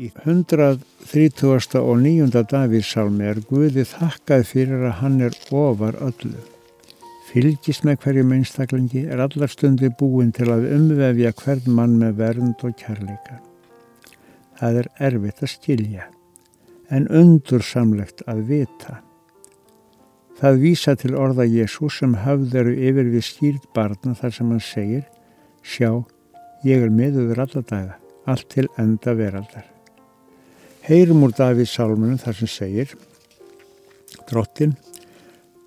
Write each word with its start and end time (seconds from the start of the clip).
Í 0.00 0.06
130. 0.24 1.74
og 1.76 1.98
9. 2.00 2.30
Davíðsálmi 2.48 3.26
er 3.28 3.40
Guði 3.44 3.82
þakkað 3.84 4.44
fyrir 4.48 4.84
að 4.88 4.94
hann 5.02 5.18
er 5.26 5.34
ofar 5.52 5.98
öllu. 6.00 6.38
Fylgist 7.28 7.84
með 7.84 7.98
hverjum 8.06 8.30
einstaklingi 8.32 9.02
er 9.12 9.20
allar 9.20 9.50
stundi 9.52 9.90
búin 10.00 10.30
til 10.32 10.46
að 10.54 10.70
umvefja 10.72 11.34
hvern 11.42 11.68
mann 11.76 11.98
með 12.00 12.16
vernd 12.22 12.64
og 12.64 12.72
kærleika. 12.80 13.36
Það 14.56 14.78
er 14.80 14.88
erfitt 15.08 15.42
að 15.44 15.52
skilja, 15.52 16.06
en 16.88 17.08
undursamlegt 17.20 18.24
að 18.24 18.40
vita. 18.48 18.94
Það 20.40 20.62
vísa 20.62 20.94
til 20.96 21.12
orða 21.12 21.44
Jésús 21.44 21.98
sem 22.00 22.14
hafðeru 22.22 22.72
yfir 22.72 23.12
við 23.12 23.26
skýrt 23.28 23.68
barna 23.76 24.16
þar 24.16 24.32
sem 24.38 24.54
hann 24.54 24.64
segir, 24.64 25.04
sjá, 25.60 25.92
ég 26.64 26.88
er 26.88 26.96
meðuður 27.02 27.44
alla 27.44 27.64
daga, 27.74 28.00
allt 28.24 28.48
til 28.56 28.66
enda 28.80 29.14
veraldar. 29.20 29.68
Heyrum 30.90 31.20
úr 31.22 31.30
Davíð 31.30 31.68
Sálmunum 31.70 32.16
þar 32.18 32.34
sem 32.34 32.48
segir 32.50 32.92
Drottin, 34.26 34.72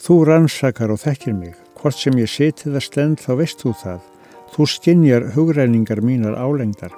þú 0.00 0.14
rannsakar 0.24 0.94
og 0.94 1.02
þekkir 1.02 1.34
mig. 1.36 1.58
Hvort 1.76 1.98
sem 2.00 2.16
ég 2.16 2.30
seti 2.32 2.70
það 2.70 2.86
stend 2.86 3.20
þá 3.20 3.28
veist 3.42 3.60
þú 3.60 3.74
það. 3.82 4.00
Þú 4.54 4.68
skinjar 4.72 5.28
hugræningar 5.34 6.00
mínar 6.00 6.40
álengdar. 6.40 6.96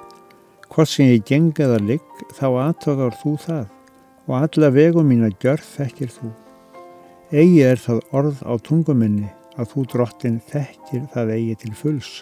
Hvort 0.70 0.92
sem 0.92 1.10
ég 1.10 1.26
gengaða 1.26 1.82
ligg 1.82 2.22
þá 2.38 2.46
aðtögar 2.68 3.18
þú 3.24 3.34
það 3.42 3.66
og 4.30 4.34
alla 4.38 4.70
vegum 4.78 5.10
mín 5.10 5.26
að 5.26 5.38
gjörð 5.42 5.68
þekkir 5.80 6.16
þú. 6.20 6.30
Egi 7.42 7.60
er 7.72 7.82
það 7.82 8.04
orð 8.22 8.46
á 8.46 8.54
tunguminni 8.62 9.32
að 9.58 9.72
þú 9.74 9.88
drottin 9.96 10.42
þekkir 10.52 11.08
það 11.10 11.38
eigi 11.40 11.62
til 11.64 11.74
fulls. 11.74 12.16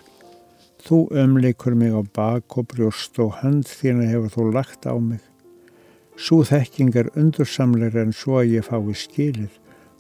Þú 0.80 1.10
ömleikur 1.12 1.76
mig 1.76 1.92
á 1.92 2.00
bak 2.00 2.56
og 2.56 2.78
og 2.80 3.34
hönd 3.42 3.68
þína 3.68 4.08
hefur 4.08 4.32
þú 4.32 4.54
lagt 4.56 4.88
á 4.88 4.96
mig. 4.96 5.20
Svo 6.20 6.42
þekking 6.44 6.92
er 7.00 7.08
undursamlegur 7.16 8.02
en 8.02 8.10
svo 8.12 8.42
að 8.42 8.58
ég 8.58 8.66
fái 8.66 8.92
skilir 8.92 9.54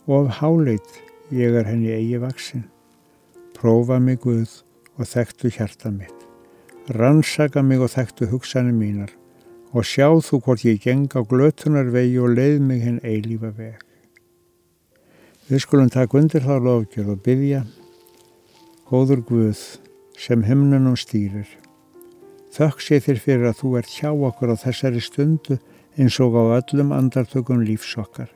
og 0.04 0.26
af 0.26 0.40
háleit 0.40 0.98
ég 1.32 1.54
er 1.56 1.64
henni 1.64 1.94
eigi 1.94 2.18
vaksin. 2.20 2.66
Prófa 3.56 3.96
mig 3.98 4.20
Guð 4.20 4.60
og 4.98 5.08
þekktu 5.08 5.48
hjarta 5.54 5.88
mitt. 5.94 6.26
Rannsaka 6.92 7.62
mig 7.64 7.80
og 7.80 7.92
þekktu 7.94 8.28
hugsanir 8.28 8.76
mínar 8.76 9.14
og 9.72 9.86
sjá 9.86 10.10
þú 10.26 10.42
hvort 10.44 10.66
ég 10.66 10.82
geng 10.84 11.08
á 11.16 11.24
glötunar 11.24 11.88
vegi 11.94 12.18
og 12.20 12.34
leið 12.36 12.60
mig 12.68 12.84
henn 12.84 13.00
eilífa 13.00 13.54
veg. 13.56 13.78
Við 15.48 15.64
skulum 15.64 15.88
taka 15.88 16.18
undir 16.20 16.44
þá 16.44 16.58
lofgjörð 16.60 17.14
og 17.14 17.24
byggja 17.24 17.64
Góður 18.90 19.24
Guð 19.24 19.64
sem 20.20 20.44
himnunum 20.44 20.98
stýrir. 21.00 21.48
Þökk 22.52 22.82
sé 22.82 23.00
þér 23.00 23.20
fyrir 23.24 23.48
að 23.54 23.60
þú 23.62 23.76
ert 23.78 23.92
hjá 23.94 24.10
okkur 24.10 24.52
á 24.52 24.56
þessari 24.58 25.00
stundu 25.00 25.56
eins 25.98 26.18
og 26.22 26.36
á 26.38 26.60
öllum 26.60 26.92
andartökum 26.94 27.64
lífsokkar. 27.66 28.30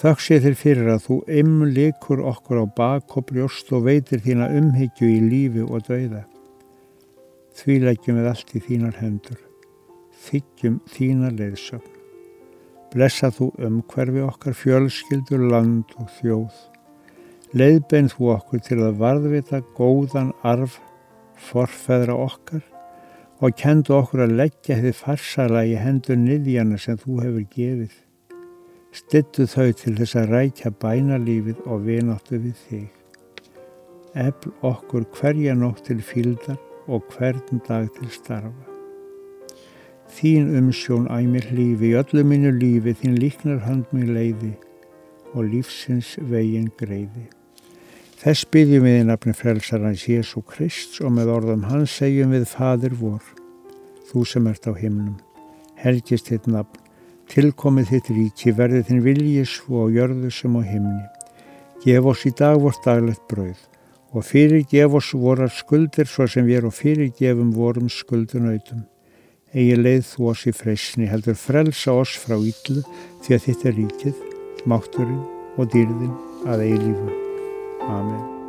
Þakk 0.00 0.22
sé 0.24 0.38
þér 0.40 0.56
fyrir 0.56 0.88
að 0.94 1.04
þú 1.04 1.16
ymlikur 1.40 2.22
okkur 2.30 2.62
á 2.62 2.66
bak 2.76 3.16
og 3.18 3.26
brjóst 3.28 3.72
og 3.76 3.84
veitir 3.88 4.22
þína 4.24 4.48
umhyggju 4.56 5.08
í 5.10 5.20
lífi 5.26 5.64
og 5.66 5.84
dauða. 5.88 6.24
Því 7.58 7.76
leggjum 7.84 8.20
við 8.20 8.28
allt 8.30 8.54
í 8.56 8.62
þínar 8.64 9.00
hendur. 9.02 9.40
Þykjum 10.24 10.80
þína 10.88 11.32
leiðsögn. 11.36 11.96
Blessa 12.90 13.30
þú 13.30 13.52
umhverfi 13.66 14.24
okkar 14.26 14.56
fjölskyldur, 14.56 15.44
land 15.52 15.92
og 16.00 16.08
þjóð. 16.18 16.56
Leiðbein 17.54 18.10
þú 18.10 18.32
okkur 18.34 18.62
til 18.66 18.80
að 18.86 18.98
varðvita 19.02 19.60
góðan 19.76 20.32
arf 20.46 20.80
forfeðra 21.50 22.16
okkar 22.18 22.64
og 23.40 23.56
kendu 23.56 23.94
okkur 23.96 24.26
að 24.26 24.36
leggja 24.42 24.76
þið 24.82 24.96
farsala 24.98 25.64
í 25.64 25.76
hendur 25.80 26.18
niðjana 26.20 26.78
sem 26.80 26.98
þú 27.00 27.20
hefur 27.24 27.46
gefið. 27.54 27.94
Stittu 28.92 29.46
þau 29.48 29.70
til 29.80 29.94
þess 29.96 30.18
að 30.18 30.32
rækja 30.34 30.72
bænalífið 30.82 31.62
og 31.64 31.86
vináttu 31.86 32.40
við 32.42 32.56
þig. 32.66 32.88
Ebl 34.18 34.52
okkur 34.66 35.06
hverja 35.14 35.54
nótt 35.54 35.84
til 35.86 36.00
fíldar 36.02 36.58
og 36.90 37.06
hvern 37.14 37.62
dag 37.68 37.88
til 37.96 38.10
starfa. 38.12 38.66
Þín 40.10 40.50
umsjón 40.58 41.06
æmir 41.06 41.46
lífi, 41.54 41.94
öllu 41.94 42.24
mínu 42.26 42.50
lífi, 42.58 42.96
þín 42.98 43.20
líknar 43.22 43.62
hand 43.62 43.86
mér 43.94 44.10
leiði 44.16 44.56
og 45.30 45.46
lífsins 45.52 46.16
veginn 46.18 46.72
greiði. 46.80 47.28
Þess 48.20 48.44
byggjum 48.52 48.82
við 48.84 48.98
í 48.98 49.04
nafni 49.08 49.32
frelsarans 49.32 50.02
Jésu 50.04 50.42
Krist 50.44 50.98
og 51.00 51.14
með 51.16 51.30
orðum 51.32 51.62
hans 51.70 51.94
segjum 51.96 52.34
við 52.34 52.42
Fadir 52.50 52.92
vor, 52.98 53.22
þú 54.10 54.24
sem 54.28 54.48
ert 54.50 54.66
á 54.68 54.76
himnum, 54.76 55.14
helgist 55.80 56.28
þitt 56.28 56.50
nafn, 56.52 56.82
tilkomið 57.32 57.94
þitt 57.94 58.10
ríki, 58.12 58.52
verði 58.58 58.82
þinn 58.90 59.00
vilji 59.06 59.46
svo 59.48 59.86
á 59.88 59.92
jörðu 59.94 60.32
sem 60.36 60.52
á 60.52 60.60
himni. 60.60 61.06
Gef 61.80 62.10
oss 62.12 62.26
í 62.28 62.34
dag 62.36 62.60
vort 62.60 62.84
daglegt 62.84 63.24
brauð 63.30 63.62
og 64.12 64.26
fyrir 64.26 64.66
gef 64.68 64.98
oss 65.00 65.14
vorar 65.16 65.48
skuldir 65.54 66.10
svo 66.10 66.28
sem 66.28 66.44
við 66.44 66.60
erum 66.60 66.76
fyrir 66.76 67.14
gefum 67.16 67.54
vorum 67.56 67.88
skuldunautum. 67.88 68.84
Egi 69.56 69.80
leið 69.80 70.04
þú 70.10 70.28
oss 70.34 70.44
í 70.44 70.52
freysni, 70.52 71.08
heldur 71.08 71.40
frelsa 71.40 71.96
oss 71.96 72.20
frá 72.20 72.36
yllu 72.36 72.84
því 73.24 73.38
að 73.38 73.48
þitt 73.48 73.66
er 73.70 73.80
ríkið, 73.80 74.22
mátturinn 74.68 75.24
og 75.56 75.72
dýrðin 75.72 76.14
að 76.50 76.68
eilífu. 76.68 77.19
아멘. 77.88 78.39